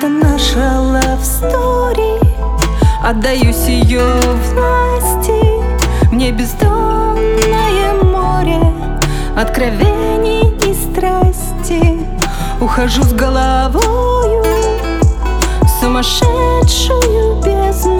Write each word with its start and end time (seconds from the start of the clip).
Это 0.00 0.08
наша 0.08 0.56
love 0.58 1.20
story. 1.20 2.18
Отдаюсь 3.04 3.66
ее 3.66 4.00
власти 4.54 6.10
Мне 6.10 6.32
бездонное 6.32 7.92
море 8.02 8.62
Откровений 9.36 10.56
и 10.66 10.72
страсти. 10.72 12.00
Ухожу 12.62 13.02
с 13.02 13.12
головою 13.12 14.42
В 15.60 15.68
сумасшедшую 15.82 17.42
бездну. 17.42 17.99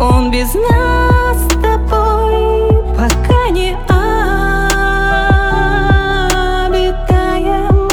Он 0.00 0.30
без 0.30 0.54
нас 0.54 1.36
с 1.44 1.48
тобой 1.60 2.68
Пока 2.96 3.50
не 3.50 3.76
обитаем. 6.66 7.88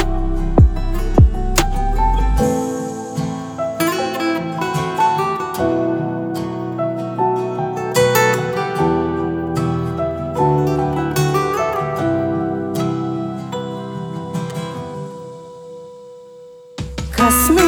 Коснусь 17.16 17.65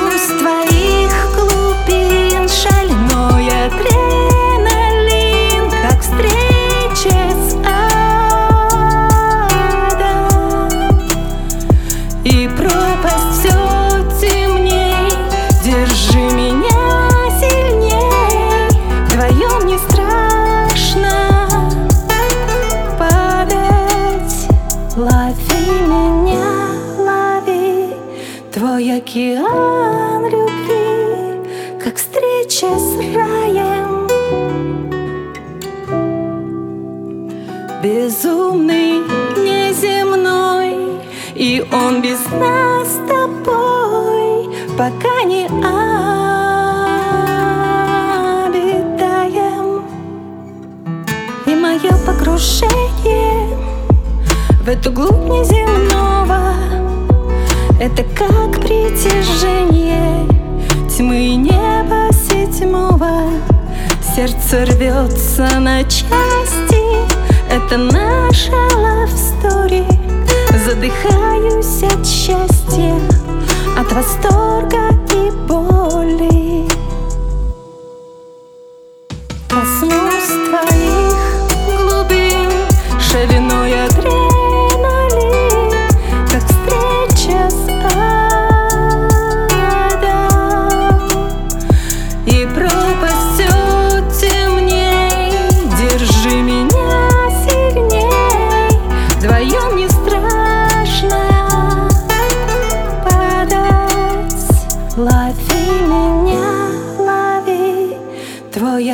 океан 28.99 30.25
любви 30.25 31.79
Как 31.83 31.97
встреча 31.97 32.67
с 32.79 32.97
раем. 33.15 34.09
Безумный, 37.83 38.99
неземной 39.37 41.01
И 41.35 41.65
он 41.73 42.03
без 42.03 42.19
нас 42.33 42.89
с 42.89 42.99
тобой 43.09 44.49
Пока 44.77 45.23
не 45.25 45.47
обитаем. 48.67 49.85
И 51.47 51.55
мое 51.55 51.93
погружение 52.05 53.57
В 54.65 54.69
эту 54.69 54.91
глубь 54.91 55.31
неземного 55.31 56.18
Это 57.81 58.03
как 58.03 58.61
притяжение 58.61 60.27
Тьмы 60.89 61.27
и 61.27 61.37
неба 61.37 62.13
седьмого. 62.13 63.31
Сердце 64.17 64.65
рвется 64.65 65.61
на 65.61 65.85
части. 65.85 66.83
Это 67.49 67.77
наша 67.77 68.51
love 68.75 69.15
story. 69.15 69.87
Задыхаюсь 70.67 71.85
от 71.85 72.05
счастья 72.05 72.97
От 73.79 73.93
восторга 73.93 74.91
и 75.15 75.31
боли. 75.47 76.69
Коснусь 79.49 80.35
твоих 80.49 81.15
глубин 81.79 82.51
Шальной 83.01 83.88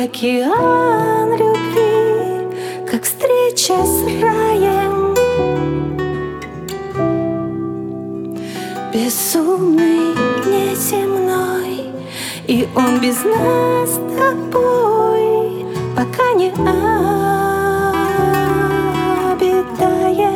океан 0.05 1.31
любви 1.31 2.85
Как 2.89 3.03
встреча 3.03 3.73
с 3.83 4.03
раем. 4.21 5.15
Безумный, 8.93 10.15
неземной 10.45 11.91
И 12.47 12.67
он 12.75 12.99
без 12.99 13.23
нас 13.23 13.89
с 13.89 13.99
тобой 14.17 15.65
Пока 15.95 16.33
не 16.33 16.51
обитаем 19.31 20.35